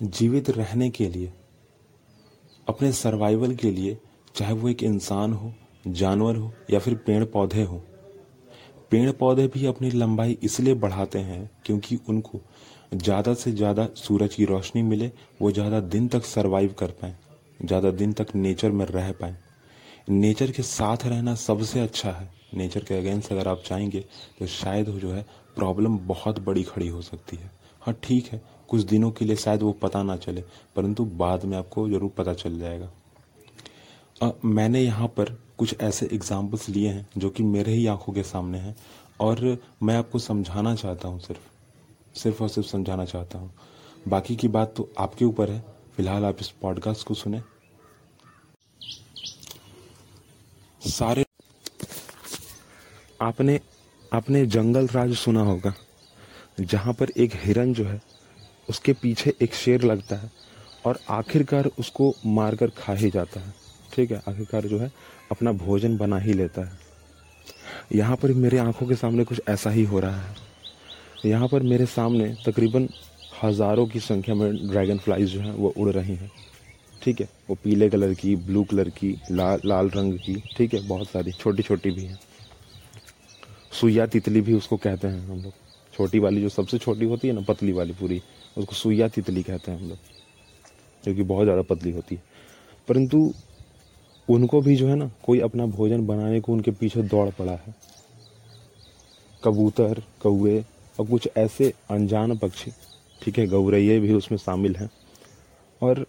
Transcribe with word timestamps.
जीवित 0.00 0.50
रहने 0.50 0.88
के 0.90 1.08
लिए, 1.08 1.32
अपने 2.66 2.92
सर्वाइवल 2.92 3.54
के 3.54 3.70
लिए, 3.70 3.96
चाहे 4.34 4.52
वो 4.52 4.68
एक 4.68 4.82
इंसान 4.82 5.32
हो, 5.32 5.52
जानवर 5.84 6.36
हो, 6.36 6.52
या 6.70 6.78
फिर 6.78 6.94
पेड़ 7.06 7.24
पौधे 7.24 7.62
हो। 7.62 7.82
पेड़ 8.90 9.10
पौधे 9.12 9.46
भी 9.46 9.64
अपनी 9.66 9.90
लंबाई 9.90 10.36
इसलिए 10.42 10.74
बढ़ाते 10.76 11.18
हैं 11.20 11.50
क्योंकि 11.64 11.98
उनको 12.08 12.40
ज़्यादा 12.94 13.34
से 13.34 13.52
ज़्यादा 13.52 13.88
सूरज 13.96 14.34
की 14.34 14.44
रोशनी 14.44 14.82
मिले, 14.82 15.10
वो 15.42 15.50
ज़्यादा 15.52 15.80
दिन 15.82 16.08
तक 16.08 16.24
सरवाइव 16.24 16.74
कर 16.78 16.90
पाए, 16.92 17.14
ज़्यादा 17.60 17.90
दिन 17.92 18.12
तक 18.12 18.34
नेचर 18.34 18.70
में 18.70 18.84
रह 18.86 19.10
पाए। 19.12 19.36
नेचर 20.10 20.50
के 20.50 20.62
साथ 20.62 21.06
रहना 21.06 21.34
सबसे 21.36 21.80
अच्छा 21.80 22.10
है। 22.10 22.30
नेचर 22.54 22.84
के 22.84 22.94
अगेंस्ट 22.94 23.32
अगर 23.32 23.48
आप 23.48 23.62
चाहेंगे 23.66 24.04
तो 24.38 24.46
शायद 24.48 24.88
वो 24.88 24.98
जो 24.98 25.10
है 25.12 25.24
प्रॉब्लम 25.56 25.98
बहुत 26.06 26.38
बड़ी 26.40 26.62
खड़ी 26.64 26.88
हो 26.88 27.02
सकती 27.02 27.36
है। 27.36 27.50
हाँ 27.82 27.94
ठीक 28.02 28.26
है 28.26 28.40
कुछ 28.68 28.82
दिनों 28.82 29.10
के 29.10 29.24
लिए 29.24 29.36
शायद 29.36 29.62
वो 29.62 29.72
पता 29.72 30.02
ना 30.02 30.16
चले 30.16 30.44
परंतु 30.76 31.04
बाद 31.16 31.44
में 31.44 31.56
आपको 31.58 31.88
ज़रूर 31.88 32.10
पता 32.18 32.34
चल 32.34 32.58
जाएगा। 32.58 32.90
आ, 34.22 34.30
मैंने 34.44 34.80
यहाँ 34.80 35.08
पर 35.08 35.36
कुछ 35.58 35.74
ऐसे 35.80 36.08
एग्जाम्पल्स 36.12 36.68
लिए 36.68 36.88
हैं 36.88 37.06
जो 37.18 37.30
कि 37.30 37.42
मेरे 37.42 37.72
ही 37.72 37.86
आँखों 37.86 38.12
के 38.12 38.22
सामने 38.22 38.58
हैं 38.58 38.76
और 39.20 39.58
मैं 39.82 39.96
आपको 39.96 40.18
समझाना 40.18 40.74
चाहता 40.74 41.08
हूँ 41.08 41.20
सिर्फ़ 41.20 42.18
सिर्फ़ 42.18 42.42
और 42.42 42.48
सिर्फ़ 42.48 42.68
समझाना 42.68 43.04
चाहता 43.04 43.38
हूँ। 43.38 43.52
बाकी 44.08 44.36
की 44.36 44.48
बात 44.48 44.74
तो 44.76 44.88
आपके 44.98 45.24
ऊपर 45.24 45.50
है। 45.50 45.60
फ़िलहाल 45.96 46.24
आप 46.24 46.36
इस 46.40 46.48
पॉडकास्ट 46.62 47.06
को 47.06 47.14
सुने। 47.14 47.40
सारे 50.80 51.24
आपने 53.20 53.58
आपने 54.12 54.44
जंगल 54.46 54.86
राज 54.86 55.14
सुना 55.16 55.42
होगा 55.42 55.72
जहाँ 56.60 56.92
पर 56.94 57.10
एक 57.16 57.32
हिरन 57.36 57.72
जो 57.74 57.84
है 57.84 58.00
उसके 58.68 58.92
पीछे 58.92 59.32
एक 59.42 59.54
शेर 59.54 59.82
लगता 59.82 60.16
है 60.16 60.30
और 60.86 60.98
आखिरकार 61.10 61.70
उसको 61.78 62.14
मारकर 62.26 62.70
खा 62.78 62.92
ही 62.92 63.10
जाता 63.10 63.40
है। 63.40 63.54
ठीक 63.92 64.10
है, 64.10 64.22
आखिरकार 64.28 64.66
जो 64.66 64.78
है 64.78 64.90
अपना 65.30 65.52
भोजन 65.54 65.96
बना 65.96 66.18
ही 66.18 66.32
लेता 66.32 66.64
है। 66.64 66.86
यहाँ 67.94 68.16
पर 68.16 68.32
मेरे 68.34 68.58
आँखों 68.58 68.86
के 68.86 68.94
सामने 68.94 69.24
कुछ 69.24 69.40
ऐसा 69.48 69.70
ही 69.70 69.84
हो 69.84 70.00
रहा 70.00 70.20
है। 70.20 70.36
यहाँ 71.24 71.48
पर 71.48 71.62
मेरे 71.62 71.86
सामने 71.86 72.34
तकरीबन 72.46 72.88
हज़ारों 73.44 73.86
की 73.86 74.00
संख्या 74.00 74.34
में 74.34 74.68
ड्रैगन 74.68 74.98
फ्लाइज 74.98 75.28
जो 75.28 75.40
हैं, 75.40 75.52
वो 75.52 75.72
उड़ 75.76 75.88
रही 75.90 76.14
हैं। 76.14 76.30
ठीक 77.02 77.20
है, 77.20 77.28
वो 77.50 77.56
पीले 77.64 77.88
कलर 77.90 78.14
की 78.14 78.34
ब्लू 78.36 78.62
कलर 78.64 78.88
की 78.90 79.14
लाल 79.30 79.60
लाल 79.64 79.90
रंग 79.90 80.18
की, 80.18 80.42
ठीक 80.56 80.74
है, 80.74 80.86
बहुत 80.88 81.08
सारी 81.08 81.32
छोटी 81.32 81.62
छोटी 81.62 81.90
भी 81.90 82.04
हैं। 82.04 82.18
सुइया 83.80 84.06
तितली 84.06 84.40
भी 84.40 84.54
उसको 84.54 84.76
कहते 84.76 85.08
हैं 85.08 85.26
हम 85.28 85.42
लोग। 85.42 85.52
छोटी 85.94 86.18
वाली 86.18 86.40
जो 86.40 86.48
सबसे 86.48 86.78
छोटी 86.78 87.04
होती 87.04 87.28
है 87.28 87.34
ना, 87.34 87.40
पतली 87.40 87.72
वाली 87.72 87.92
पूरी 87.92 88.20
उसको 88.58 88.74
सुइया 88.74 89.08
तितली 89.08 89.42
कहते 89.42 89.70
हैं 89.70 89.78
हम 89.78 89.88
लोग, 89.88 89.98
जो 91.04 91.14
कि 91.14 91.22
बहुत 91.24 91.44
ज़्यादा 91.44 91.62
पतली 91.64 91.90
होती 91.92 92.14
है। 92.14 92.22
परंतु 92.88 93.32
उनको 94.28 94.60
भी 94.60 94.76
जो 94.76 94.88
है 94.88 94.94
ना, 94.96 95.10
कोई 95.24 95.40
अपना 95.40 95.66
भोजन 95.68 96.06
बनाने 96.06 96.40
को 96.40 96.52
उनके 96.52 96.70
पीछे 96.72 97.02
दौड़ 97.04 97.28
पड़ा 97.30 97.52
है। 97.54 97.74
कबूतर 99.42 100.02
कौए 100.22 100.58
और 100.98 101.06
कुछ 101.06 101.28
ऐसे 101.36 101.72
अनजान 101.90 102.36
पक्षी, 102.38 102.70
ठीक 103.22 103.38
है, 103.38 103.46
गौरैये 103.46 103.98
भी 104.00 104.12
उसमें 104.14 104.38
शामिल 104.38 104.76
हैं। 104.76 104.90
और 105.80 106.06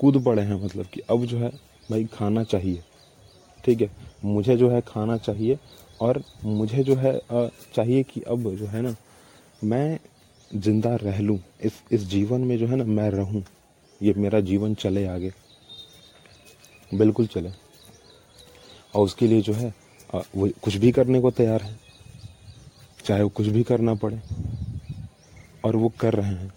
कूद 0.00 0.22
पड़े 0.24 0.42
हैं 0.42 0.62
मतलब 0.64 0.86
कि 0.86 1.00
अब 1.10 1.24
जो 1.24 1.38
है, 1.38 1.48
भाई 1.90 2.04
खाना 2.12 2.42
चाहिए, 2.44 2.82
ठीक 3.64 3.80
है। 3.80 3.90
मुझे 4.24 4.56
जो 4.56 4.70
है 4.70 4.80
खाना 4.80 5.16
चाहिए 5.18 5.58
और 6.00 6.22
मुझे 6.44 6.82
जो 6.84 6.94
है 6.96 7.18
चाहिए 7.74 8.02
कि 8.02 8.20
अब 8.22 8.54
जो 8.54 8.66
है 8.66 8.82
ना, 8.82 8.94
मैं 9.62 9.98
ज़िंदा 10.50 10.94
रह 10.96 11.18
लूँ, 11.20 11.38
इस 11.60 11.82
इस 11.92 12.02
जीवन 12.08 12.40
में 12.40 12.56
जो 12.58 12.66
है 12.66 12.76
ना 12.76 12.84
मैं 12.86 13.10
रहूँ, 13.10 13.42
ये 14.00 14.14
मेरा 14.14 14.40
जीवन 14.42 14.74
चले 14.76 15.06
आगे। 15.06 15.32
बिल्कुल 16.90 17.26
चले। 17.26 17.50
और 18.94 19.04
उसके 19.04 19.26
लिए 19.26 19.40
जो 19.42 19.52
है 19.52 19.72
वो 20.12 20.48
कुछ 20.62 20.76
भी 20.76 20.90
करने 20.92 21.20
को 21.20 21.30
तैयार 21.32 21.62
है, 21.62 21.78
चाहे 23.00 23.22
वो 23.22 23.28
कुछ 23.30 23.46
भी 23.48 23.62
करना 23.64 23.94
पड़े, 23.96 24.20
और 25.64 25.76
वो 25.76 25.92
कर 26.00 26.14
रहे 26.14 26.26
हैं। 26.26 26.52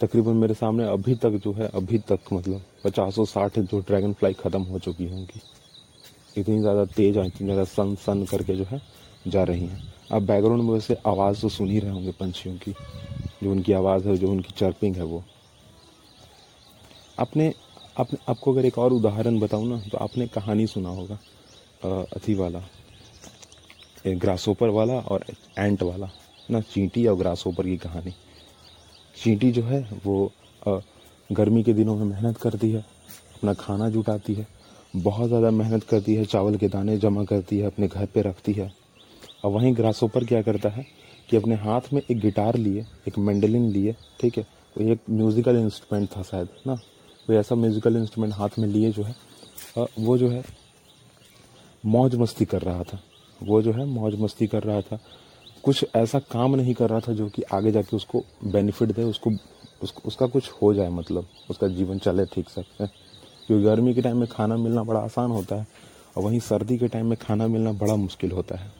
तकरीबन 0.00 0.36
मेरे 0.36 0.54
सामने 0.54 0.84
अभी 0.88 1.14
तक 1.14 1.40
जो 1.44 1.52
है, 1.52 1.68
अभी 1.68 1.98
तक 2.00 2.32
मतलब 2.32 2.62
पचासों 2.84 3.24
साठ 3.26 3.58
जो 3.60 3.80
ड्रैगन 3.80 4.12
फ्लाई 4.12 4.32
ख़त्म 4.34 4.62
हो 4.62 4.78
चुकी 4.78 5.06
है 5.06 5.16
उनकी 5.16 5.40
इतनी 6.36 6.60
ज़्यादा 6.60 6.84
तेज 6.86 7.16
और 7.18 7.26
इतनी 7.26 7.46
ज़्यादा 7.46 7.64
सन 7.66 7.94
सन 7.96 8.24
करके 8.24 8.56
जो 8.56 8.64
है, 8.64 8.80
जा 9.28 9.42
रही 9.44 9.66
हैं। 9.66 9.92
अब 10.12 10.26
बैकग्राउंड 10.26 10.62
में 10.62 10.72
वैसे 10.72 10.96
आवाज़ 11.06 11.40
तो 11.40 11.48
सुन 11.48 11.68
ही 11.70 11.78
रहे 11.78 11.90
होंगे 11.90 12.12
पंछियों 12.20 12.56
की। 12.58 12.74
जो 13.42 13.50
उनकी 13.50 13.72
आवाज़ 13.72 14.08
है 14.08 14.16
जो 14.16 14.30
उनकी 14.30 14.52
चर्पिंग 14.56 14.96
है 14.96 15.04
वो। 15.04 15.22
आपने 17.18 17.52
आपने 17.98 18.18
आपको 18.28 18.52
अगर 18.52 18.66
एक 18.66 18.78
और 18.78 18.92
उदाहरण 18.92 19.38
बताऊँ 19.40 19.68
ना 19.68 19.80
तो 19.90 19.98
आपने 19.98 20.26
कहानी 20.28 20.66
सुना 20.66 20.88
होगा 20.90 21.18
अथी 22.16 22.34
वाला 22.34 22.62
ग्रासोपर 24.06 24.68
वाला 24.70 24.94
और 24.94 25.24
एंट 25.58 25.82
वाला। 25.82 26.10
ना 26.50 26.60
चींटी 26.62 27.06
और 27.06 27.16
ग्रासोपर 27.16 27.64
की 27.64 27.76
कहानी। 27.78 28.12
चींटी 29.16 29.50
जो 29.52 29.62
है 29.62 29.80
वो 30.04 30.32
आ, 30.68 30.78
गर्मी 31.30 31.62
के 31.62 31.72
दिनों 31.72 31.96
में 31.96 32.04
मेहनत 32.04 32.36
करती 32.36 32.70
है 32.70 32.80
अपना 32.80 33.52
खाना 33.54 33.88
जुटाती 33.90 34.34
है 34.34 34.46
बहुत 34.96 35.28
ज़्यादा 35.28 35.50
मेहनत 35.52 35.84
करती 35.84 36.14
है 36.14 36.24
चावल 36.24 36.56
के 36.56 36.68
दाने 36.68 36.96
जमा 36.98 37.24
करती 37.24 37.58
है 37.58 37.66
अपने 37.66 37.88
घर 37.88 38.06
पे 38.06 38.22
रखती 38.22 38.52
है। 38.52 38.72
और 39.44 39.50
वहीं 39.50 39.74
ग्रासोपर 39.76 40.24
क्या 40.24 40.42
करता 40.42 40.68
है 40.68 40.86
कि 41.28 41.36
अपने 41.36 41.54
हाथ 41.56 41.92
में 41.92 42.00
एक 42.02 42.18
गिटार 42.20 42.56
लिए, 42.56 42.86
एक 43.08 43.18
मेंडलिन 43.18 43.70
लिए, 43.72 43.94
ठीक 44.20 44.38
है? 44.38 44.46
वो 44.76 44.84
एक 44.92 45.00
म्यूज़िकल 45.10 45.56
इंस्ट्रूमेंट 45.56 46.08
था 46.16 46.22
शायद, 46.22 46.48
ना? 46.66 46.74
कोई 47.26 47.36
ऐसा 47.36 47.54
म्यूज़िकल 47.54 47.96
इंस्ट्रूमेंट 47.96 48.34
हाथ 48.34 48.58
में 48.58 48.66
लिए 48.68 48.90
जो 48.92 49.02
है 49.02 49.14
वो 49.98 50.16
जो 50.18 50.28
है 50.28 50.42
मौज 51.84 52.14
मस्ती 52.16 52.44
कर 52.44 52.62
रहा 52.62 52.82
था। 52.84 53.00
वो 53.40 53.60
जो 53.62 53.72
है 53.72 53.84
मौज 53.86 54.14
मस्ती 54.20 54.46
कर 54.46 54.62
रहा 54.62 54.80
था। 54.80 54.98
कुछ 55.64 55.84
ऐसा 55.96 56.18
काम 56.32 56.54
नहीं 56.56 56.74
कर 56.74 56.90
रहा 56.90 57.00
था 57.00 57.12
जो 57.12 57.28
कि 57.28 57.42
आगे 57.52 57.70
जाके 57.72 57.96
उसको 57.96 58.22
बेनिफिट 58.44 58.88
दे, 58.88 59.02
उसको 59.02 59.30
उसको 59.82 60.02
उसका 60.08 60.26
कुछ 60.26 60.50
हो 60.52 60.72
जाए 60.74 60.88
मतलब 60.90 61.26
उसका 61.50 61.68
जीवन 61.68 61.98
चले 61.98 62.24
ठीक 62.26 62.48
से 62.48 62.62
क्योंकि 62.80 63.62
गर्मी 63.64 63.94
के 63.94 64.02
टाइम 64.02 64.16
में 64.16 64.28
खाना 64.28 64.56
मिलना 64.56 64.82
बड़ा 64.82 65.00
आसान 65.00 65.30
होता 65.30 65.56
है 65.56 65.66
और 66.16 66.22
वहीं 66.22 66.40
सर्दी 66.40 66.78
के 66.78 66.88
टाइम 66.88 67.06
में 67.06 67.16
खाना 67.18 67.46
मिलना 67.46 67.72
बड़ा 67.74 67.96
मुश्किल 67.96 68.32
होता 68.32 68.56
है। 68.56 68.72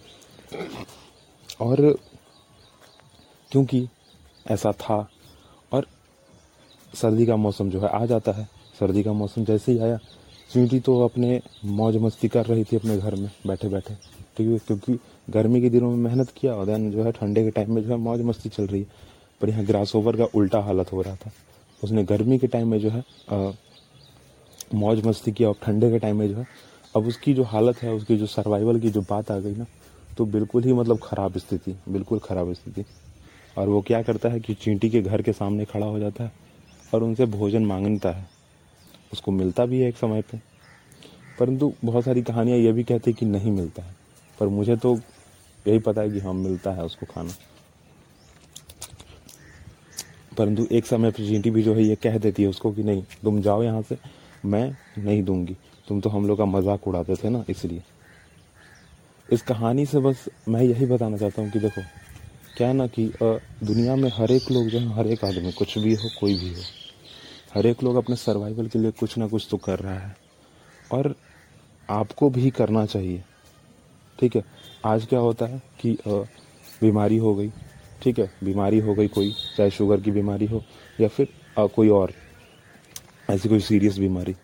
और 1.61 1.77
क्योंकि 3.51 3.87
ऐसा 4.47 4.73
था 4.73 4.97
और 5.73 5.87
सर्दी 6.95 7.27
का 7.27 7.37
मौसम 7.37 7.71
जो 7.71 7.81
है 7.81 7.89
आ 7.91 8.05
जाता 8.07 8.33
है। 8.33 8.49
सर्दी 8.81 9.03
का 9.03 9.13
मौसम 9.13 9.45
जैसे 9.45 9.73
ही 9.73 9.79
आया 9.79 9.99
चींटी 10.53 10.81
तो 10.81 11.01
अपने 11.05 11.41
मौज 11.65 11.97
मस्ती 12.03 12.29
कर 12.29 12.47
रही 12.47 12.65
थी 12.65 12.77
अपने 12.77 12.97
घर 12.99 13.15
में 13.15 13.31
बैठे 13.47 13.69
बैठे 13.69 13.95
ठीक 14.37 14.49
है 14.49 14.59
क्योंकि 14.59 14.99
गर्मी 15.29 15.61
के 15.61 15.71
दिनों 15.71 15.91
में 15.91 15.97
मेहनत 15.99 16.31
किया 16.37 16.55
और 16.55 16.67
देन 16.67 16.91
जो 16.91 17.05
है 17.05 17.13
ठंडे 17.13 17.45
के 17.45 17.51
टाइम 17.51 17.75
में 17.75 17.83
जो 17.83 17.91
है 17.91 17.97
मौज 17.97 18.21
मस्ती 18.23 18.49
चल 18.49 18.67
रही 18.67 18.81
है। 18.81 18.87
पर 19.41 19.49
यहाँ 19.49 19.65
ग्रास 19.65 19.95
ओवर 19.97 20.17
का 20.17 20.25
उल्टा 20.35 20.61
हालत 20.61 20.93
हो 20.93 21.03
रहा 21.03 21.17
था। 21.17 21.31
उसने 21.83 22.05
गर्मी 22.05 22.39
के 22.39 22.47
टाइम 22.47 22.69
में 22.69 22.79
जो 22.81 22.91
है 22.91 23.05
आ, 23.31 23.53
मौज 24.75 25.05
मस्ती 25.07 25.33
किया 25.33 25.49
और 25.49 25.55
ठंडे 25.63 25.91
के 25.91 25.99
टाइम 25.99 26.19
में 26.19 26.29
जो 26.29 26.37
है 26.37 26.47
अब 26.97 27.07
उसकी 27.07 27.35
जो 27.35 27.45
हालत 27.45 27.83
है 27.83 27.93
उसकी 27.95 28.17
जो 28.17 28.27
सर्वाइवल 28.27 28.81
की 28.81 28.91
जो 28.91 29.01
बात 29.01 29.31
आ 29.31 29.39
गई 29.39 29.55
ना 29.55 29.67
तो 30.21 30.25
बिल्कुल 30.27 30.65
ही 30.65 30.73
मतलब 30.73 30.99
ख़राब 31.03 31.37
स्थिति, 31.39 31.75
बिल्कुल 31.89 32.19
ख़राब 32.19 32.53
स्थिति। 32.53 32.85
और 33.59 33.69
वो 33.69 33.81
क्या 33.81 34.01
करता 34.03 34.29
है 34.29 34.41
कि 34.41 34.55
चींटी 34.55 34.89
के 34.91 35.01
घर 35.03 35.23
के 35.23 35.33
सामने 35.33 35.65
खड़ा 35.65 35.87
हो 35.87 35.99
जाता 35.99 36.25
है 36.25 36.33
और 36.95 37.03
उनसे 37.03 37.27
भोजन 37.27 37.65
माँगता 37.67 38.11
है। 38.11 38.27
उसको 39.13 39.33
मिलता 39.33 39.65
भी 39.67 39.81
है 39.81 39.89
एक 39.89 39.97
समय 39.97 40.23
पे। 40.23 40.39
परंतु 41.39 41.73
बहुत 41.85 42.05
सारी 42.05 42.23
कहानियाँ 42.23 42.59
ये 42.59 42.73
भी 42.73 42.85
कहती 42.85 43.13
कि 43.13 43.27
नहीं 43.27 43.53
मिलता 43.53 43.83
है। 43.83 43.95
पर 44.39 44.49
मुझे 44.49 44.77
तो 44.77 44.95
यही 45.67 45.79
पता 45.79 46.01
है 46.01 46.11
कि 46.11 46.21
हाँ 46.21 46.35
मिलता 46.35 46.71
है 46.71 46.85
उसको 46.85 47.07
खाना। 47.07 47.31
परंतु 50.39 50.67
एक 50.71 50.87
समय 50.87 51.11
पर 51.11 51.27
चींटी 51.29 51.51
भी 51.51 51.63
जो 51.63 51.75
है 51.75 51.85
ये 51.85 51.97
कह 51.97 52.19
देती 52.19 52.43
है 52.43 52.49
उसको 52.49 52.73
कि 52.73 52.83
नहीं, 52.83 53.03
तुम 53.23 53.41
जाओ 53.41 53.63
यहाँ 53.63 53.83
से, 53.83 53.99
मैं 54.45 54.77
नहीं 54.99 55.23
दूँगी। 55.23 55.57
तुम 55.89 56.01
तो 56.01 56.11
हम 56.11 56.27
लोग 56.27 56.39
का 56.39 56.45
मज़ाक 56.47 56.89
उड़ाते 56.89 57.17
थे 57.25 57.29
ना, 57.29 57.45
इसलिए। 57.49 57.83
इस 59.33 59.43
कहानी 59.43 59.85
से 59.87 59.99
बस 59.99 60.25
मैं 60.49 60.63
यही 60.63 60.87
बताना 60.87 61.17
चाहता 61.17 61.43
हूँ 61.43 61.51
कि 61.51 61.59
देखो, 61.59 61.83
क्या 62.57 62.73
ना 62.73 62.87
कि 62.89 63.07
दुनिया 63.21 63.95
में 63.97 64.11
हर 64.15 64.31
एक 64.33 64.51
लोग 64.51 64.69
जो 64.69 64.79
है, 64.79 64.95
हर 64.95 65.07
एक 65.07 65.25
आदमी, 65.25 65.53
कुछ 65.53 65.77
भी 65.79 65.95
हो, 65.95 66.09
कोई 66.21 66.35
भी 66.35 66.49
हो, 66.51 66.63
हर 67.55 67.67
एक 67.67 67.83
लोग 67.83 67.97
अपने 67.97 68.17
सर्वाइवल 68.17 68.69
के 68.69 68.79
लिए 68.79 68.91
कुछ 68.91 69.17
ना 69.19 69.27
कुछ 69.29 69.47
तो 69.51 69.57
कर 69.57 69.79
रहा 69.79 69.99
है। 69.99 70.17
और 70.93 71.15
आपको 71.89 72.31
भी 72.31 72.51
करना 72.51 72.85
चाहिए। 72.87 73.23
ठीक 74.19 74.37
है? 74.37 74.45
आज 74.87 75.07
क्या 75.07 75.19
होता 75.19 75.47
है 75.47 75.63
कि 75.81 75.97
बीमारी 76.83 77.17
हो 77.19 77.35
गई। 77.35 77.51
ठीक 78.03 78.19
है? 78.19 78.31
बीमारी 78.45 78.79
हो 78.79 78.95
गई 78.95 79.09
कोई, 79.09 79.33
चाहे 79.57 79.71
शुगर 79.71 80.01
की 80.01 80.11
बीमारी 80.11 80.47
हो 80.47 80.63
या 81.01 81.09
फिर 81.09 81.29
कोई 81.59 81.89
और, 81.91 82.13
ऐसी 83.31 83.49
कोई 83.49 83.61
सीरियस 83.61 83.99
बीमारी। 83.99 84.35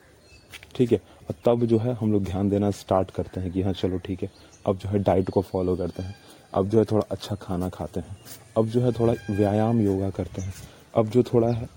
ठीक 0.75 0.93
है? 0.93 1.01
और 1.29 1.35
तब 1.45 1.65
जो 1.65 1.79
है 1.79 1.95
हम 1.95 2.13
लोग 2.13 2.25
ध्यान 2.25 2.49
देना 2.49 2.71
स्टार्ट 2.73 3.11
करते 3.11 3.41
हैं 3.41 3.51
कि 3.53 3.63
हाँ 3.63 3.73
चलो 3.73 3.99
ठीक 3.99 4.23
है। 4.23 4.31
अब 4.67 4.79
जो 4.79 4.89
है 4.89 4.99
डाइट 5.01 5.31
को 5.31 5.41
फॉलो 5.43 5.77
करते 5.77 6.03
हैं। 6.03 6.15
अब 6.55 6.69
जो 6.69 6.79
है 6.79 6.85
थोड़ा 6.85 7.05
अच्छा 7.11 7.35
खाना 7.37 7.69
खाते 7.69 8.01
हैं। 8.01 8.17
अब 8.57 8.67
जो 8.67 8.81
है 8.81 8.93
थोड़ा 8.93 9.13
व्यायाम 9.31 9.81
योगा 9.81 10.11
करते 10.11 10.43
हैं। 10.43 10.53
अब 10.95 11.09
जो 11.09 11.23
थोड़ा 11.25 11.49
है 11.49 11.69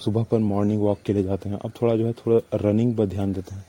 सुबह 0.00 0.22
पर 0.22 0.38
मॉर्निंग 0.40 0.82
वॉक 0.82 0.98
के 1.06 1.12
लिए 1.12 1.22
जाते 1.22 1.48
हैं। 1.48 1.58
अब 1.58 1.72
थोड़ा 1.80 1.94
जो 1.96 2.06
है, 2.06 2.12
थोड़ा 2.14 2.58
रनिंग 2.58 2.96
पर 2.96 3.06
ध्यान 3.06 3.32
देते 3.32 3.54
हैं। 3.54 3.64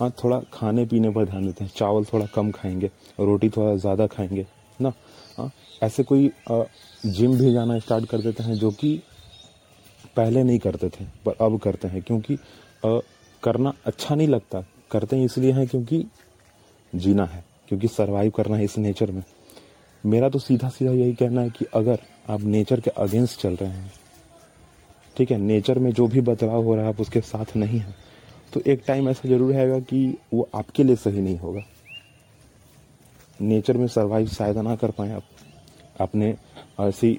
हाँ 0.00 0.10
थोड़ा 0.22 0.40
खाने 0.52 0.84
पीने 0.86 1.10
पर 1.10 1.24
ध्यान 1.24 1.46
देते 1.46 1.64
हैं। 1.64 1.70
चावल 1.76 2.04
थोड़ा 2.04 2.26
कम 2.26 2.50
खाएँगे, 2.50 2.90
रोटी 3.20 3.48
थोड़ा 3.48 3.74
ज़्यादा 3.76 4.06
खाएँगे, 4.06 4.46
ना? 4.78 4.92
हाँ 5.38 5.50
ऐसे 5.82 6.02
कोई 6.02 6.30
जिम 6.50 7.36
भी 7.38 7.52
जाना 7.52 7.78
स्टार्ट 7.78 8.06
कर 8.06 8.20
देते 8.20 8.42
हैं 8.42 8.54
जो 8.54 8.70
कि 8.70 9.00
पहले 10.16 10.42
नहीं 10.42 10.58
करते 10.58 10.88
थे, 10.90 11.04
पर 11.26 11.36
अब 11.40 11.58
करते 11.60 11.88
हैं। 11.88 12.02
क्योंकि 12.02 12.38
करना 13.42 13.72
अच्छा 13.86 14.14
नहीं 14.14 14.28
लगता। 14.28 14.64
करते 14.94 15.16
हैं 15.16 15.24
इसलिए 15.24 15.52
हैं 15.52 15.66
क्योंकि 15.66 16.04
जीना 16.92 17.24
है 17.24 17.44
क्योंकि 17.68 17.88
सरवाइव 17.88 18.30
करना 18.30 18.56
है 18.56 18.64
इस 18.64 18.78
नेचर 18.78 19.10
में। 19.10 19.22
मेरा 20.04 20.28
तो 20.28 20.38
सीधा 20.38 20.68
सीधा 20.68 20.92
यही 20.92 21.12
कहना 21.14 21.40
है 21.40 21.50
कि 21.50 21.64
अगर 21.74 21.98
आप 22.30 22.40
नेचर 22.42 22.80
के 22.80 22.90
अगेंस्ट 22.98 23.40
चल 23.40 23.56
रहे 23.56 23.70
हैं 23.70 23.92
ठीक 25.16 25.30
है 25.30 25.38
नेचर 25.38 25.78
में 25.78 25.92
जो 25.92 26.06
भी 26.06 26.20
बदलाव 26.20 26.64
हो 26.64 26.74
रहा 26.74 26.84
है 26.84 26.90
आप 26.90 27.00
उसके 27.00 27.20
साथ 27.22 27.56
नहीं 27.56 27.78
हैं 27.78 27.94
तो 28.52 28.60
एक 28.66 28.82
टाइम 28.86 29.08
ऐसा 29.08 29.28
ज़रूर 29.28 29.54
आएगा 29.54 29.78
कि 29.82 30.06
वो 30.34 30.48
आपके 30.54 30.84
लिए 30.84 30.96
सही 30.96 31.20
नहीं 31.20 31.38
होगा। 31.38 31.60
नेचर 33.40 33.76
में 33.76 33.86
सर्वाइव 33.88 34.26
शायद 34.28 34.58
ना 34.58 34.74
कर 34.76 34.90
पाए 34.90 35.12
आप। 35.12 35.22
आपने 36.00 36.34
ऐसी 36.80 37.18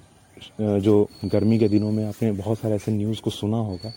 जो 0.60 1.08
गर्मी 1.26 1.58
के 1.60 1.68
दिनों 1.70 1.92
में 1.92 2.04
आपने 2.06 2.32
बहुत 2.34 2.60
सारे 2.60 2.76
ऐसे 2.76 2.92
न्यूज़ 2.92 3.22
को 3.22 3.30
सुना 3.32 3.58
होगा 3.60 3.94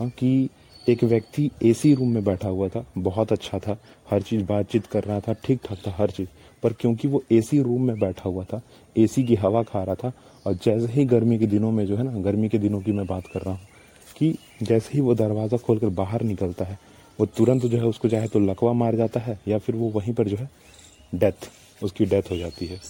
हाँ, 0.00 0.08
कि 0.08 0.50
एक 0.88 1.02
व्यक्ति 1.04 1.50
एसी 1.62 1.92
रूम 1.94 2.08
में 2.08 2.24
बैठा 2.24 2.48
हुआ 2.48 2.68
था। 2.68 2.84
बहुत 2.98 3.32
अच्छा 3.32 3.58
था। 3.58 3.76
हर 4.10 4.22
चीज़, 4.22 4.42
बातचीत 4.42 4.86
कर 4.86 5.04
रहा 5.04 5.20
था। 5.20 5.32
ठीक 5.44 5.60
ठाक 5.64 5.78
था 5.86 5.94
हर 5.98 6.10
चीज़। 6.10 6.28
पर 6.62 6.72
क्योंकि 6.72 7.08
वो 7.08 7.22
एसी 7.32 7.60
रूम 7.62 7.86
में 7.86 7.98
बैठा 7.98 8.28
हुआ 8.28 8.44
था 8.44 8.60
एसी 8.96 9.24
की 9.24 9.34
हवा 9.34 9.62
खा 9.62 9.82
रहा 9.82 9.94
था, 9.94 10.12
और 10.46 10.54
जैसे 10.54 10.92
ही 10.92 11.04
गर्मी 11.04 11.38
के 11.38 11.46
दिनों 11.46 11.70
में 11.70 11.84
जो 11.86 11.96
है 11.96 12.02
ना, 12.02 12.12
गर्मी 12.20 12.48
के 12.48 12.58
दिनों 12.58 12.80
की 12.80 12.92
मैं 12.92 13.06
बात 13.06 13.26
कर 13.26 13.40
रहा 13.40 13.54
हूँ 13.54 13.60
कि 14.16 14.34
जैसे 14.62 14.90
ही 14.94 15.00
वो 15.00 15.14
दरवाज़ा 15.14 15.56
खोल 15.56 15.78
कर 15.78 15.88
बाहर 15.88 16.22
निकलता 16.22 16.64
है, 16.64 16.78
वो 17.20 17.26
तुरंत 17.26 17.66
जो 17.66 17.78
है 17.78 17.84
उसको 17.84 18.08
चाहे 18.08 18.28
तो 18.28 18.40
लकवा 18.40 18.72
मार 18.72 18.96
जाता 18.96 19.20
है, 19.20 19.38
या 19.48 19.58
फिर 19.58 19.76
वो 19.76 19.90
वहीं 19.90 20.14
पर 20.14 20.28
जो 20.28 20.36
है 20.36 20.48
डेथ 21.14 21.48
उसकी 21.82 22.04
डेथ 22.04 22.30
हो 22.30 22.36
जाती 22.36 22.66
है। 22.66 22.80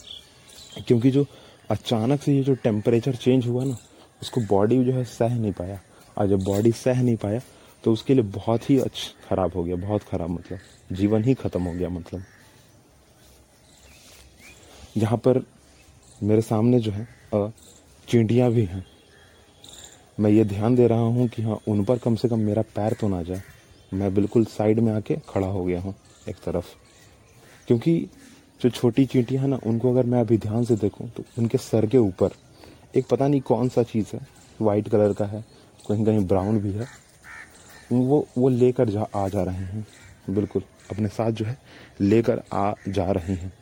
क्योंकि 0.86 1.10
जो 1.10 1.26
अचानक 1.70 2.22
से 2.22 2.36
ये 2.36 2.42
जो 2.42 2.54
टेम्परेचर 2.54 3.14
चेंज 3.14 3.46
हुआ 3.46 3.64
ना, 3.64 3.76
उसको 4.22 4.40
बॉडी 4.40 4.84
जो 4.84 4.92
है 4.92 5.04
सह 5.04 5.38
नहीं 5.38 5.52
पाया। 5.52 5.80
और 6.18 6.26
जब 6.26 6.42
बॉडी 6.44 6.72
सह 6.72 7.02
नहीं 7.02 7.16
पाया 7.16 7.40
तो 7.84 7.92
उसके 7.92 8.14
लिए 8.14 8.24
बहुत 8.24 8.68
ही 8.70 8.78
अच्छा 8.78 9.28
खराब 9.28 9.52
हो 9.54 9.64
गया, 9.64 9.76
बहुत 9.76 10.02
खराब 10.02 10.30
मतलब। 10.30 10.58
जीवन 10.92 11.24
ही 11.24 11.34
खत्म 11.34 11.62
हो 11.62 11.72
गया 11.72 11.88
मतलब। 11.88 12.22
यहाँ 14.96 15.18
पर 15.18 15.42
मेरे 16.22 16.42
सामने 16.42 16.80
जो 16.80 16.92
है 16.92 17.06
चींटियाँ 18.08 18.50
भी 18.50 18.64
हैं। 18.64 18.84
मैं 20.20 20.30
ये 20.30 20.44
ध्यान 20.44 20.74
दे 20.76 20.86
रहा 20.86 20.98
हूँ 20.98 21.28
कि 21.28 21.42
हाँ 21.42 21.58
उन 21.68 21.84
पर 21.84 21.98
कम 21.98 22.14
से 22.16 22.28
कम 22.28 22.38
मेरा 22.40 22.62
पैर 22.76 22.96
तो 23.00 23.08
ना 23.08 23.22
जाए। 23.22 23.42
मैं 23.92 24.14
बिल्कुल 24.14 24.44
साइड 24.46 24.80
में 24.80 24.92
आके 24.92 25.16
खड़ा 25.28 25.46
हो 25.46 25.64
गया 25.64 25.80
हूँ, 25.80 25.94
एक 26.28 26.36
तरफ़। 26.36 26.74
क्योंकि 27.68 27.98
जो 28.60 28.70
छोटी 28.70 29.04
चींटियाँ 29.06 29.42
हैं 29.42 29.48
ना, 29.48 29.58
उनको 29.66 29.92
अगर 29.92 30.06
मैं 30.06 30.20
अभी 30.20 30.38
ध्यान 30.38 30.64
से 30.64 30.76
देखूँ 30.76 31.08
तो 31.10 31.24
उनके 31.38 31.58
सर 31.58 31.86
के 31.86 31.98
ऊपर, 31.98 32.30
एक 32.96 33.06
पता 33.06 33.28
नहीं 33.28 33.40
कौन 33.40 33.68
सा 33.68 33.82
चीज़ 33.82 34.14
है, 34.14 34.20
वाइट 34.60 34.88
कलर 34.88 35.12
का 35.12 35.26
है 35.26 35.44
कहीं 35.88 36.04
कहीं 36.04 36.26
ब्राउन 36.26 36.58
भी 36.60 36.72
है 36.72 36.86
वो 37.90 38.26
वो 38.38 38.48
लेकर 38.48 38.88
जा, 38.88 39.02
आ 39.14 39.28
जा 39.28 39.42
रहे 39.42 39.54
हैं। 39.56 39.86
बिल्कुल, 40.30 40.62
अपने 40.90 41.08
साथ 41.08 41.30
जो 41.32 41.44
है, 41.44 41.56
लेकर 42.00 42.42
आ 42.52 42.72
जा 42.88 43.10
रहे 43.10 43.34
हैं। 43.34 43.52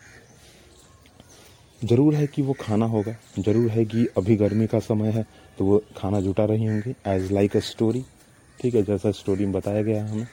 ज़रूर 1.82 2.14
है 2.14 2.26
कि 2.26 2.42
वो 2.42 2.52
खाना 2.60 2.86
होगा। 2.86 3.14
ज़रूर 3.38 3.70
है 3.70 3.84
कि 3.84 4.06
अभी 4.16 4.36
गर्मी 4.36 4.66
का 4.66 4.78
समय 4.80 5.10
है 5.10 5.24
तो 5.58 5.64
वो 5.64 5.82
खाना 5.96 6.20
जुटा 6.20 6.44
रही 6.44 6.66
होंगी 6.66 6.94
एज 7.06 7.30
लाइक 7.32 7.56
अ 7.56 7.60
स्टोरी 7.62 8.04
ठीक 8.58 8.74
है, 8.74 8.82
जैसा 8.82 9.10
स्टोरी 9.10 9.44
में 9.44 9.52
बताया 9.52 9.82
गया 9.82 10.02
है 10.04 10.10
हमें। 10.10 10.26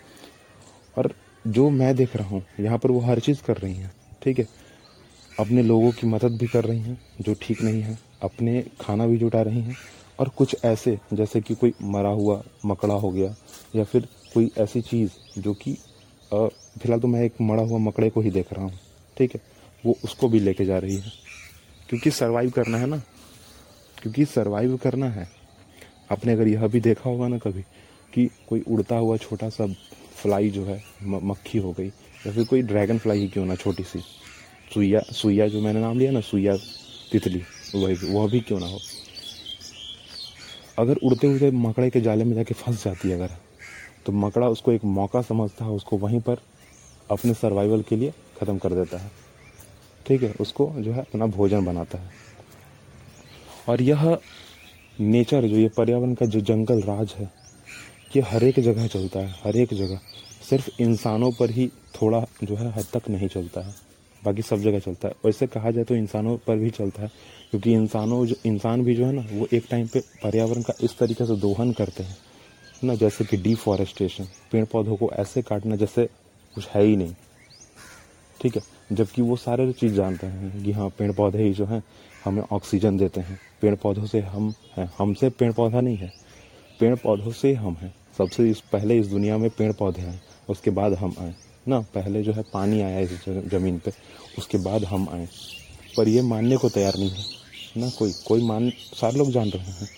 और 0.98 1.13
जो 1.45 1.69
मैं 1.69 1.95
देख 1.95 2.16
रहा 2.16 2.28
हूँ, 2.28 2.44
यहाँ 2.60 2.78
पर 2.78 2.92
वो 2.92 3.00
हर 3.00 3.19
चीज़ 3.19 3.42
कर 3.44 3.57
रही 3.57 3.74
हैं। 3.74 3.92
ठीक 4.22 4.40
है, 4.40 4.45
अपने 5.40 5.62
लोगों 5.63 5.92
की 5.92 6.07
मदद 6.07 6.38
भी 6.38 6.48
कर 6.48 6.66
रही 6.66 6.80
हैं, 6.80 6.98
जो 7.22 7.36
ठीक 7.42 7.62
नहीं 7.62 7.81
है, 7.81 7.98
अपने 8.24 8.63
खाना 8.81 9.07
भी 9.07 9.18
जुटा 9.18 9.42
रही 9.42 9.62
हैं। 9.62 9.75
और 10.19 10.30
कुछ 10.30 10.56
ऐसे, 10.65 10.98
जैसे 11.13 11.42
कि 11.42 11.56
कोई 11.56 11.74
मरा 11.83 12.10
हुआ, 12.10 12.42
मकड़ा 12.65 12.94
हो 12.94 13.12
गया, 13.12 13.36
या 13.75 13.83
फिर 13.83 14.07
कोई 14.33 14.51
ऐसी 14.57 14.81
चीज़ 14.81 15.12
जो 15.39 15.54
कि 15.54 15.77
फ़िलहाल 16.33 17.00
तो 17.00 17.07
मैं 17.07 17.21
एक 17.24 17.33
मरा 17.42 17.62
हुआ 17.62 17.77
मकड़े 17.80 18.10
को 18.10 18.21
ही 18.21 18.30
देख 18.31 18.54
रहा 18.54 18.63
हूँ, 18.65 18.80
ठीक 19.18 19.33
है? 19.36 19.42
वो 19.86 19.95
उसको 20.04 20.27
भी 20.30 20.39
लेके 20.39 20.65
जा 20.65 20.77
रही 20.77 20.95
है। 20.95 21.12
क्योंकि 21.89 22.12
सरवाइव 22.12 22.50
करना 22.50 22.77
है 22.77 22.86
ना? 22.86 22.98
क्योंकि 24.01 24.25
सरवाइव 24.25 24.77
करना 24.77 25.10
है। 25.10 25.27
आपने 26.12 26.33
अगर 26.33 26.48
यह 26.48 26.68
भी 26.68 26.80
देखा 26.80 27.09
होगा 27.09 27.27
ना 27.27 27.38
कभी, 27.38 27.62
कि 28.13 28.30
कोई 28.50 28.62
उड़ता 28.62 28.95
हुआ 28.95 29.18
छोटा 29.18 29.50
सा 29.50 29.68
फ्लाई 30.16 30.50
जो 30.50 30.66
है 30.66 30.83
मक्खी 31.04 31.57
हो 31.57 31.71
गई, 31.74 31.88
या 31.88 32.31
फिर 32.31 32.45
कोई 32.45 32.62
ड्रैगन 32.62 32.98
फ्लाई 32.98 33.19
ही 33.19 33.27
क्यों 33.27 33.45
ना, 33.45 33.56
छोटी 33.56 33.83
सी? 33.83 34.00
सुइया 34.74 35.00
सुइया 35.12 35.48
जो 35.48 35.62
मैंने 35.62 35.81
नाम 35.81 36.00
लिया 36.00 36.12
ना, 36.12 36.21
सुइया 36.21 36.56
तितली, 37.12 37.44
वही, 37.75 37.95
वह 38.13 38.30
भी 38.30 38.39
क्यों 38.39 38.59
ना 38.59 38.66
हो? 38.66 38.80
अगर 40.77 40.97
उड़ते 41.03 41.27
उड़ते 41.27 41.51
मकड़े 41.51 41.89
के 41.89 42.01
जाले 42.01 42.23
में 42.23 42.33
जाके 42.35 42.53
फंस 42.53 42.83
जाती 42.83 43.09
है 43.09 43.15
अगर 43.15 43.35
तो 44.05 44.11
मकड़ा 44.11 44.47
उसको 44.49 44.71
एक 44.71 44.83
मौका 44.83 45.21
समझता 45.21 45.65
है, 45.65 45.71
उसको 45.71 45.97
वहीं 45.97 46.19
पर 46.21 46.37
अपने 47.11 47.33
सर्वाइवल 47.33 47.81
के 47.81 47.95
लिए 47.95 48.13
ख़त्म 48.39 48.57
कर 48.57 48.73
देता 48.73 48.97
है। 48.97 49.11
ठीक 50.05 50.23
है, 50.23 50.33
उसको 50.39 50.71
जो 50.77 50.91
है 50.93 51.01
अपना 51.01 51.25
भोजन 51.25 51.65
बनाता 51.65 51.97
है। 51.97 52.11
और 53.69 53.81
यह 53.81 54.17
नेचर 54.99 55.47
जो 55.47 55.55
ये 55.55 55.69
पर्यावरण 55.69 56.13
का 56.13 56.25
जो 56.25 56.41
जंगल 56.41 56.81
राज 56.81 57.13
है, 57.17 57.29
ये 58.15 58.21
हर 58.21 58.43
एक 58.43 58.59
जगह 58.59 58.87
चलता 58.87 59.19
है, 59.19 59.35
हर 59.43 59.57
एक 59.57 59.73
जगह। 59.73 59.99
सिर्फ़ 60.49 60.69
इंसानों 60.81 61.31
पर 61.31 61.49
ही 61.49 61.67
थोड़ा 62.01 62.25
जो 62.43 62.55
है 62.55 62.71
हद 62.71 62.85
तक 62.93 63.09
नहीं 63.09 63.27
चलता 63.27 63.61
है। 63.61 63.73
बाकी 64.25 64.41
सब 64.41 64.57
जगह 64.57 64.79
चलता 64.79 65.07
है। 65.07 65.13
वैसे 65.25 65.47
कहा 65.47 65.71
जाए 65.71 65.83
तो 65.83 65.95
इंसानों 65.95 66.37
पर 66.37 66.55
भी 66.55 66.69
चलता 66.69 67.01
है, 67.01 67.11
क्योंकि 67.51 67.73
इंसानों 67.73 68.25
जो, 68.25 68.35
इंसान 68.45 68.83
भी 68.83 68.95
जो 68.95 69.05
है 69.05 69.13
ना, 69.13 69.25
वो 69.31 69.47
एक 69.53 69.65
टाइम 69.69 69.87
पे 69.87 69.99
पर्यावरण 69.99 70.61
का 70.61 70.73
इस 70.81 70.97
तरीके 70.97 71.25
से 71.25 71.35
दोहन 71.35 71.71
करते 71.71 72.03
हैं। 72.03 72.17
ना 72.83 72.95
जैसे 72.95 73.25
कि 73.25 73.37
डिफॉरेस्टेशन 73.37 74.27
पेड़ 74.51 74.65
पौधों 74.65 74.95
को 74.95 75.11
ऐसे 75.13 75.41
काटना 75.41 75.75
जैसे 75.75 76.09
कुछ 76.55 76.67
है 76.67 76.83
ही 76.83 76.95
नहीं। 76.95 77.13
ठीक 78.41 78.55
है? 78.55 78.61
जबकि 78.91 79.21
वो 79.21 79.35
सारे 79.35 79.71
चीज़ 79.71 79.93
जानते 79.93 80.27
हैं 80.27 80.63
कि 80.63 80.71
हाँ 80.71 80.89
पेड़ 80.89 81.11
पौधे 81.11 81.43
ही 81.43 81.53
जो 81.53 81.65
हैं, 81.65 81.83
हमें 82.25 82.43
ऑक्सीजन 82.51 82.97
देते 82.97 83.21
हैं। 83.21 83.39
पेड़ 83.61 83.75
पौधों 83.75 84.05
से 84.05 84.19
हम 84.19 84.53
हैं, 84.77 84.91
हमसे 84.97 85.29
पेड़ 85.29 85.51
पौधा 85.53 85.81
नहीं 85.81 85.97
है। 85.97 86.13
पेड़ 86.79 86.95
पौधों 86.95 87.31
से 87.31 87.53
हम 87.53 87.73
हैं। 87.73 87.93
सबसे 88.17 88.49
इस, 88.49 88.59
पहले 88.61 88.99
इस 88.99 89.07
दुनिया 89.07 89.37
में 89.37 89.49
पेड़ 89.49 89.71
पौधे 89.73 90.01
हैं, 90.01 90.21
उसके 90.49 90.71
बाद 90.71 90.94
हम 90.94 91.15
आए 91.19 91.35
ना, 91.65 91.79
पहले 91.95 92.23
जो 92.23 92.33
है 92.33 92.43
पानी 92.53 92.81
आया 92.81 92.99
इस 92.99 93.25
ज़मीन 93.51 93.77
पे, 93.79 93.91
उसके 94.37 94.57
बाद 94.59 94.83
हम 94.85 95.07
आए। 95.09 95.27
पर 95.97 96.07
ये 96.07 96.21
मानने 96.23 96.57
को 96.57 96.69
तैयार 96.69 96.97
नहीं 96.97 97.09
है, 97.09 97.25
ना 97.77 97.89
कोई 97.89 98.13
कोई 98.27 98.43
मान, 98.43 98.69
सारे 98.69 99.17
लोग 99.17 99.31
जान 99.31 99.49
रहे 99.49 99.71
हैं। 99.71 99.89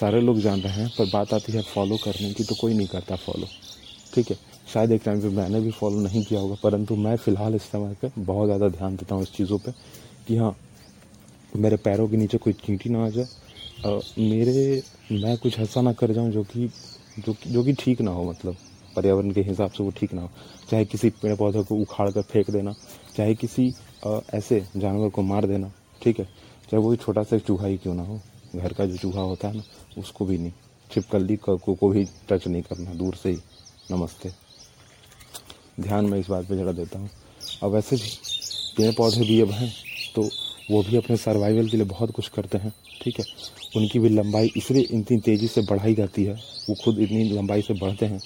सारे 0.00 0.20
लोग 0.20 0.38
जान 0.40 0.60
रहे 0.60 0.72
हैं, 0.74 0.88
पर 0.98 1.10
बात 1.12 1.32
आती 1.34 1.52
है 1.52 1.62
फॉलो 1.64 1.96
करने 1.96 2.32
की 2.34 2.44
तो 2.44 2.54
कोई 2.54 2.74
नहीं 2.74 2.86
करता 2.88 3.16
फॉलो 3.18 3.46
ठीक 4.14 4.30
है, 4.30 4.36
शायद 4.72 4.92
एक 4.92 5.02
टाइम 5.04 5.20
पे 5.20 5.28
मैंने 5.30 5.60
भी 5.60 5.70
फॉलो 5.72 6.00
नहीं 6.00 6.24
किया 6.24 6.40
होगा, 6.40 6.56
परंतु 6.62 6.96
मैं 6.96 7.16
फ़िलहाल 7.16 7.54
इस 7.54 7.62
समय 7.62 7.94
पे 8.02 8.10
बहुत 8.18 8.46
ज़्यादा 8.46 8.68
ध्यान 8.68 8.96
देता 8.96 9.14
हूँ 9.14 9.22
इस 9.22 9.32
चीज़ों 9.32 9.58
पर 9.58 9.74
कि 10.28 10.36
हाँ 10.36 10.56
मेरे 11.56 11.76
पैरों 11.78 12.08
के 12.08 12.16
नीचे 12.16 12.38
कोई 12.38 12.52
चींटी 12.56 12.90
ना 12.90 13.04
आ 13.04 13.08
जाए। 13.08 13.26
मेरे, 14.20 14.82
मैं 15.12 15.36
कुछ 15.38 15.58
ऐसा 15.58 15.80
ना 15.80 15.92
कर 15.92 16.12
जाऊँ 16.12 16.30
जो 16.30 16.42
कि 16.44 16.70
जो 17.18 17.32
कि 17.32 17.50
जो 17.50 17.62
कि 17.64 17.72
ठीक 17.74 18.00
ना 18.00 18.10
हो 18.10 18.24
मतलब। 18.24 18.56
पर्यावरण 18.96 19.30
के 19.32 19.42
हिसाब 19.42 19.70
से 19.70 19.82
वो 19.84 19.90
ठीक 19.96 20.12
ना 20.14 20.22
हो। 20.22 20.30
चाहे 20.70 20.84
किसी 20.84 21.10
पेड़ 21.12 21.34
पौधे 21.36 21.62
को 21.62 21.76
उखाड़ 21.76 22.10
कर 22.10 22.22
फेंक 22.22 22.50
देना 22.50 22.74
चाहे 23.16 23.34
किसी 23.34 23.72
ऐसे 24.34 24.60
जानवर 24.76 25.08
को 25.08 25.22
मार 25.22 25.46
देना 25.46 25.72
ठीक 26.02 26.18
है? 26.18 26.24
चाहे 26.24 26.82
वो 26.82 26.94
छोटा 26.96 27.22
सा 27.22 27.38
चूहा 27.38 27.66
ही 27.66 27.76
क्यों 27.78 27.94
ना 27.94 28.02
हो? 28.02 28.20
घर 28.56 28.72
का 28.72 28.86
जो 28.86 28.96
चूहा 28.96 29.22
होता 29.22 29.48
है 29.48 29.56
ना 29.56 29.62
उसको 29.98 30.26
भी 30.26 30.38
नहीं। 30.38 30.52
छिपकली 30.90 31.36
को, 31.36 31.56
को 31.56 31.88
भी 31.88 32.04
टच 32.28 32.46
नहीं 32.46 32.62
करना 32.62 32.94
दूर 32.94 33.14
से 33.14 33.30
ही। 33.30 33.38
नमस्ते। 33.90 34.30
ध्यान 35.80 36.04
में 36.04 36.18
इस 36.18 36.28
बात 36.30 36.44
पे 36.46 36.56
जरा 36.56 36.72
देता 36.72 36.98
हूँ। 36.98 37.10
और 37.62 37.70
वैसे 37.70 37.96
भी 37.96 38.10
पेड़ 38.76 38.92
पौधे 38.94 39.20
भी 39.20 39.40
अब 39.40 39.50
हैं 39.50 39.72
तो 40.14 40.22
वो 40.70 40.82
भी 40.82 40.96
अपने 40.96 41.16
सर्वाइवल 41.16 41.68
के 41.68 41.76
लिए 41.76 41.86
बहुत 41.86 42.10
कुछ 42.10 42.28
करते 42.28 42.58
हैं 42.58 42.72
ठीक 43.02 43.18
है? 43.18 43.24
उनकी 43.76 43.98
भी 43.98 44.08
लंबाई 44.08 44.50
इसलिए 44.56 44.82
इतनी 44.82 45.18
तेज़ी 45.20 45.48
से 45.48 45.62
बढ़ाई 45.62 45.94
जाती 45.94 46.24
है 46.24 46.34
वो 46.68 46.74
खुद 46.84 46.98
इतनी 46.98 47.28
लंबाई 47.30 47.62
से 47.62 47.74
बढ़ते 47.74 48.06
हैं 48.06 48.20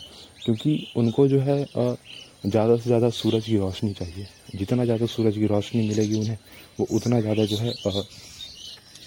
क्योंकि 0.44 0.86
उनको 0.96 1.26
जो 1.28 1.40
है 1.40 1.64
ज़्यादा 1.74 2.76
से 2.76 2.82
ज़्यादा 2.82 3.08
सूरज 3.10 3.44
की 3.44 3.56
रोशनी 3.58 3.92
चाहिए। 3.92 4.26
जितना 4.54 4.84
ज़्यादा 4.84 5.06
सूरज 5.06 5.34
की 5.34 5.46
रोशनी 5.46 5.86
मिलेगी 5.88 6.18
उन्हें, 6.20 6.38
वो 6.80 6.86
उतना 6.90 7.20
ज़्यादा 7.20 7.44
जो 7.44 7.56
है 7.56 7.72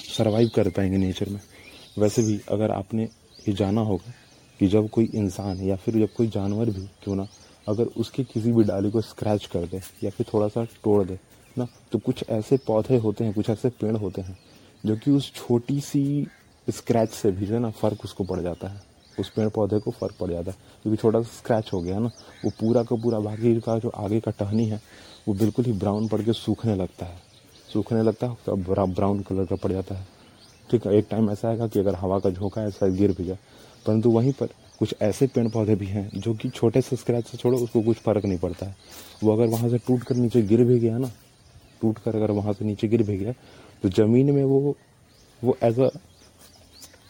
सरवाइव 0.10 0.50
कर 0.56 0.70
पाएँगे 0.70 0.98
नेचर 0.98 1.30
में। 1.30 1.40
वैसे 1.98 2.22
भी 2.22 2.40
अगर 2.52 2.72
आपने 2.72 3.04
ये 3.04 3.54
जाना 3.54 3.82
होगा 3.82 4.14
कि 4.60 4.68
जब 4.68 4.90
कोई 4.90 5.10
इंसान 5.16 5.62
या 5.62 5.76
फिर 5.76 5.96
जब 5.96 6.14
कोई 6.14 6.28
जानवर 6.28 6.70
भी, 6.70 6.88
क्यों 7.04 7.16
ना, 7.16 7.28
अगर 7.68 7.86
उसकी 7.98 8.24
किसी 8.24 8.52
भी 8.52 8.64
डाली 8.64 8.92
को 8.92 9.02
स्क्रैच 9.04 9.46
कर 9.46 9.66
दे 9.68 9.82
या 10.04 10.10
फिर 10.10 10.26
थोड़ा 10.34 10.48
सा 10.48 10.66
तोड़ 10.84 11.04
दे, 11.06 11.20
ना 11.56 11.68
तो 11.92 12.00
कुछ 12.00 12.24
ऐसे 12.30 12.58
पौधे 12.58 12.98
होते 12.98 13.24
हैं, 13.24 13.34
कुछ 13.34 13.50
ऐसे 13.50 13.70
पेड़ 13.72 13.96
होते 13.96 14.22
हैं, 14.22 14.38
जो 14.84 14.96
कि 14.96 15.12
उस 15.12 15.32
छोटी 15.36 15.80
सी 15.82 16.28
स्क्रैच 16.68 17.10
से 17.12 17.32
भी 17.32 17.46
जो 17.46 17.54
है 17.54 17.60
ना, 17.60 17.70
फ़र्क 17.72 18.04
उसको 18.06 18.24
पड़ 18.24 18.40
जाता 18.42 18.68
है। 18.68 18.82
उस 19.20 19.30
पेड़ 19.30 19.48
पौधे 19.50 19.80
को 19.80 19.92
फ़र्क 19.92 20.16
पड़ 20.20 20.30
जाता 20.30 20.52
है। 20.52 20.58
क्योंकि 20.84 21.02
छोटा 21.02 21.22
सा 21.22 21.38
स्क्रैच 21.38 21.70
हो 21.74 21.82
गया 21.82 22.00
ना, 22.00 22.12
वो 22.46 22.52
पूरा 22.60 22.84
का 22.84 22.96
पूरा 22.96 23.20
बाकी 23.20 23.60
का 23.60 23.78
जो 23.80 23.90
आगे 23.90 24.20
का 24.20 24.32
टहनी 24.32 24.66
है, 24.66 24.82
वो 25.28 25.34
बिल्कुल 25.34 25.66
ही 25.66 25.72
ब्राउन 25.74 26.08
पड़ 26.08 26.22
के 26.22 26.34
सूखने 26.34 26.76
लगता 26.76 27.06
है। 27.06 27.20
सूखने 27.74 28.04
लगता 28.04 28.28
है 28.28 28.38
तो 28.46 28.56
ब्राउन 28.88 29.22
कलर 29.22 29.46
का 29.46 29.56
पड़ 29.56 29.72
जाता 29.72 29.96
है। 29.96 30.08
ठीक 30.72 30.86
है, 30.88 30.94
एक 30.94 31.08
टाइम 31.10 31.30
ऐसा 31.32 31.50
आएगा 31.50 31.68
कि 31.68 31.80
अगर 31.80 31.96
हवा 31.96 32.20
का 32.20 32.30
झोंका 32.30 32.64
ऐसा 32.64 32.88
गिर 32.88 33.12
भी 33.12 33.26
जाए। 33.26 33.38
परंतु 33.86 34.10
वहीं 34.12 34.32
पर 34.32 34.50
कुछ 34.80 34.96
ऐसे 35.02 35.28
पेड़ 35.28 35.48
पौधे 35.48 35.76
भी 35.76 35.86
हैं, 35.86 36.10
जो 36.16 36.34
कि 36.34 36.50
छोटे 36.50 36.82
से 36.82 36.96
स्क्रैच 36.96 37.26
से 37.26 37.38
छोड़ो, 37.38 37.58
उसको 37.58 37.82
कुछ 37.82 37.98
फ़र्क 37.98 38.26
नहीं 38.26 38.38
पड़ता 38.40 38.66
है। 38.66 38.76
वो 39.24 39.34
अगर 39.34 39.48
वहाँ 39.48 39.70
से 39.70 39.78
टूट 39.78 40.04
कर 40.04 40.16
नीचे 40.16 40.42
गिर 40.42 40.64
भी 40.64 40.80
गया 40.80 40.98
ना, 40.98 41.12
टूट 41.82 41.98
कर 41.98 42.16
अगर 42.16 42.32
वहाँ 42.32 42.54
से 42.54 42.66
नीचे 42.66 42.88
गिर 42.88 43.04
भी 43.04 43.18
गया 43.18 43.34
तो 43.84 43.90
ज़मीन 43.90 44.32
में 44.32 44.44
वो 44.44 44.76
वो 45.42 45.58
एज 45.64 45.80
अ 45.80 45.90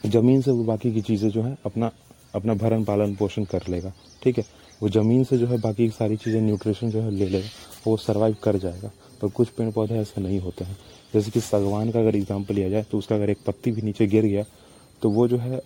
ज़मीन 0.04 0.42
से 0.42 0.51
वो 0.51 0.63
बाकी 0.63 0.94
की 0.94 1.01
चीज़ें 1.01 1.30
जो 1.30 1.42
है 1.44 1.58
अपना 1.66 1.92
अपना 2.36 2.54
भरण 2.56 2.84
पालन 2.84 3.16
पोषण 3.16 3.44
कर 3.46 3.63
लेगा, 3.70 3.92
ठीक 4.24 4.38
है? 4.38 4.44
वो 4.82 4.89
ज़मीन 4.89 5.24
से 5.24 5.38
जो 5.38 5.48
है 5.48 5.58
बाकी 5.60 5.89
सारी 5.89 6.16
चीज़ें 6.18 6.42
न्यूट्रिशन 6.42 6.89
जो 6.92 7.01
है 7.01 7.12
ले 7.12 7.25
लेगा, 7.27 7.48
वो 7.88 7.96
सर्वाइव 7.98 8.36
कर 8.44 8.58
जाएगा। 8.58 8.92
पर 9.22 9.27
कुछ 9.30 9.50
पेड़ 9.50 9.70
पौधे 9.72 9.96
ऐसे 9.96 10.22
नहीं 10.22 10.39
होते 10.39 10.66
हैं। 10.66 10.77
जैसे 11.13 11.32
कि 11.32 11.39
सागवान 11.39 11.92
का 11.92 12.00
अगर 12.00 12.16
एग्ज़ाम्पल 12.16 12.56
लिया 12.56 12.70
जाए 12.70 12.86
तो 12.92 12.98
उसका 12.98 13.16
अगर 13.16 13.30
एक 13.30 13.38
पत्ती 13.48 13.72
भी 13.72 13.82
नीचे 13.82 14.08
गिर 14.08 14.25
गया 14.25 14.44
तो 15.01 15.10
वो 15.10 15.27
जो 15.27 15.38
है 15.38 15.62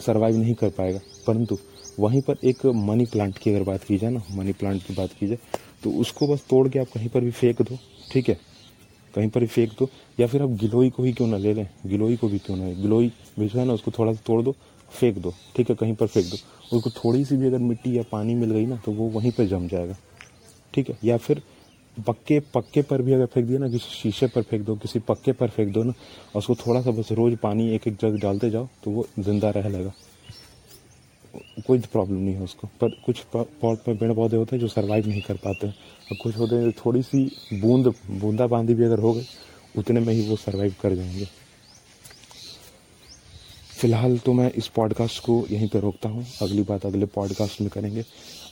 सर्वाइव 0.00 0.36
नहीं 0.36 0.54
कर 0.54 0.68
पाएगा। 0.70 1.00
परंतु 1.26 1.58
वहीं 1.98 2.20
पर 2.22 2.36
एक 2.44 2.64
मनी 2.66 3.04
प्लांट 3.06 3.38
की 3.38 3.50
अगर 3.50 3.62
बात 3.64 3.84
की 3.84 3.98
जाए 3.98 4.10
ना 4.10 4.22
मनी 4.32 4.52
प्लांट 4.52 4.82
की 4.82 4.94
बात 4.94 5.12
की 5.20 5.26
जाए 5.26 5.38
तो 5.82 5.90
उसको 6.00 6.26
बस 6.28 6.44
तोड़ 6.50 6.68
के 6.68 6.78
आप 6.78 6.86
कहीं 6.94 7.08
पर 7.08 7.20
भी 7.20 7.30
फेंक 7.30 7.62
दो, 7.62 7.78
ठीक 8.12 8.28
है? 8.28 8.36
कहीं 9.14 9.28
पर 9.28 9.46
फेंक 9.46 9.72
दो, 9.78 9.88
या 10.20 10.26
फिर 10.26 10.42
आप 10.42 10.50
गिलोई 10.60 10.90
को 10.90 11.02
ही 11.02 11.12
क्यों 11.12 11.28
ना 11.28 11.36
ले 11.36 11.54
लें? 11.54 11.68
गिलोई 11.86 12.16
को 12.16 12.28
भी 12.28 12.38
क्यों 12.38 12.56
ना 12.56 12.72
गिलोई 12.72 13.12
भी 13.38 13.48
जो 13.48 13.58
है 13.58 13.64
ना, 13.64 13.72
उसको 13.72 13.90
थोड़ा 13.90 14.12
सा 14.12 14.20
तोड़ 14.26 14.42
दो, 14.42 14.54
फेंक 14.92 15.18
दो, 15.18 15.32
ठीक 15.56 15.70
है, 15.70 15.76
कहीं 15.76 15.94
पर 15.94 16.06
फेंक 16.06 16.26
दो। 16.26 16.76
उसको 16.76 16.90
थोड़ी 16.92 17.24
सी 17.24 17.36
भी 17.36 17.46
अगर 17.46 17.58
मिट्टी 17.60 17.96
या 17.96 18.02
पानी 18.12 18.34
मिल 18.34 18.50
गई 18.50 18.66
ना 18.66 18.76
तो 18.84 18.92
वो 18.92 19.08
वहीं 19.10 19.30
पर 19.30 19.46
जम 19.46 19.66
जाएगा, 19.68 19.96
ठीक 20.74 20.90
है? 20.90 20.98
या 21.04 21.16
फिर 21.16 21.42
पक्के 21.96 22.38
पक्के 22.54 22.82
पर 22.82 23.02
भी 23.02 23.12
अगर 23.12 23.26
फेंक 23.26 23.46
दिया 23.46 23.58
ना, 23.58 23.68
किसी 23.68 23.90
शीशे 23.92 24.26
पर 24.26 24.42
फेंक 24.42 24.64
दो, 24.64 24.76
किसी 24.76 24.98
पक्के 25.00 25.32
पर 25.32 25.48
फेंक 25.48 25.72
दो 25.72 25.82
ना 25.82 25.92
उसको 26.36 26.54
थोड़ा 26.56 26.80
सा 26.82 26.90
बस 26.90 27.12
रोज 27.12 27.36
पानी 27.38 27.68
एक 27.74 27.88
एक 27.88 27.96
जग 28.00 28.18
डालते 28.22 28.50
जाओ 28.50 28.68
तो 28.84 28.90
वो 28.90 29.06
ज़िंदा 29.18 29.50
रह 29.50 29.68
लेगा। 29.68 29.92
कोई 31.66 31.78
प्रॉब्लम 31.82 32.16
नहीं 32.16 32.34
है 32.34 32.42
उसको। 32.42 32.66
पर 32.80 32.94
कुछ 33.06 33.20
पॉट 33.34 33.88
में 33.88 33.96
पेड़ 33.98 34.12
पौधे 34.12 34.36
होते 34.36 34.56
हैं 34.56 34.60
जो 34.60 34.68
सरवाइव 34.68 35.06
नहीं 35.06 35.22
कर 35.22 35.36
पाते 35.36 35.68
और 35.68 36.16
कुछ 36.22 36.36
होते 36.38 36.56
हैं 36.56 36.72
थोड़ी 36.72 37.02
सी 37.02 37.24
बूंद 37.52 37.94
बूंदा 38.10 38.46
बांदी 38.46 38.74
भी 38.74 38.84
अगर 38.84 38.98
हो 38.98 39.12
गई, 39.12 39.26
उतने 39.78 40.00
में 40.00 40.12
ही 40.14 40.28
वो 40.28 40.36
सरवाइव 40.36 40.74
कर 40.82 40.94
जाएँगे। 40.94 41.28
फ़िलहाल 43.80 44.18
तो 44.18 44.32
मैं 44.32 44.50
इस 44.52 44.66
पॉडकास्ट 44.68 45.22
को 45.24 45.44
यहीं 45.50 45.68
पर 45.68 45.80
रोकता 45.80 46.08
हूँ। 46.08 46.26
अगली 46.42 46.62
बात 46.62 46.86
अगले 46.86 47.06
पॉडकास्ट 47.06 47.60
में 47.60 47.70
करेंगे। 47.70 48.04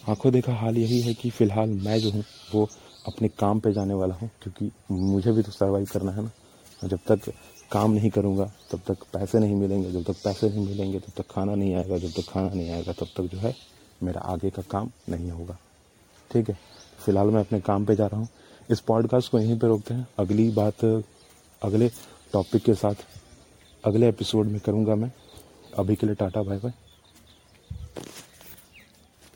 आँखों 0.09 0.33
देखा 0.33 0.53
हाल 0.53 0.79
यही 0.79 1.01
है 1.01 1.15
कि 1.15 1.31
फ़िलहाल 1.31 1.69
मैं 1.69 1.99
जो 1.99 2.11
हूँ, 2.11 2.25
वो 2.55 2.69
अपने 3.07 3.29
काम 3.29 3.61
पे 3.61 3.73
जाने 3.73 3.95
वाला 3.95 4.15
हूँ, 4.15 4.31
क्योंकि 4.43 4.71
मुझे 4.91 5.33
भी 5.33 5.43
तो 5.43 5.53
सर्वाइव 5.53 5.87
करना 5.93 6.13
है 6.13 6.23
ना। 6.23 6.31
जब 6.87 6.99
तक 7.09 7.33
काम 7.71 7.91
नहीं 7.91 8.11
करूँगा, 8.11 8.45
तब 8.71 8.81
तक 8.87 9.03
पैसे 9.13 9.39
नहीं 9.39 9.55
मिलेंगे, 9.55 9.91
जब 9.93 10.05
तक 10.05 10.23
पैसे 10.25 10.49
नहीं 10.49 10.67
मिलेंगे, 10.67 10.99
तब 10.99 11.13
तक 11.17 11.31
खाना 11.31 11.55
नहीं 11.55 11.75
आएगा, 11.75 11.99
जब 11.99 12.13
तक 12.13 12.31
खाना 12.31 12.49
नहीं 12.49 12.71
आएगा, 12.71 12.93
तब 12.93 13.07
तक 13.17 13.23
जो 13.23 13.39
है 13.39 13.55
मेरा 14.03 14.21
आगे 14.21 14.51
का 14.51 14.63
काम 14.63 14.91
नहीं 15.09 15.31
होगा। 15.31 15.59
ठीक 16.31 16.49
है, 16.51 16.59
फ़िलहाल 17.05 17.27
मैं 17.27 17.41
अपने 17.41 17.61
काम 17.61 17.85
पे 17.87 17.97
जा 17.97 18.07
रहा 18.07 18.21
हूँ। 18.21 18.29
इस 18.71 18.81
पॉडकास्ट 18.81 19.31
को 19.31 19.39
यहीं 19.39 19.59
पे 19.59 19.67
रोकते 19.67 19.95
हैं। 19.95 20.07
अगली 20.19 20.49
बात, 20.51 20.85
अगले 21.63 21.89
टॉपिक 22.33 22.63
के 22.63 22.75
साथ 22.75 23.07
अगले 23.85 24.09
एपिसोड 24.09 24.47
में 24.47 24.61
करूँगा 24.61 24.95
मैं। 24.95 25.13
अभी 25.79 25.97
के 25.97 26.07
लिए 26.07 26.15
टाटा 26.15 26.43
बाय 26.43 26.59
बाय 26.59 26.88